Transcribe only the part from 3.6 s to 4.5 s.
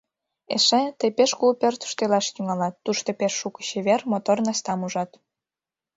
чевер, мотор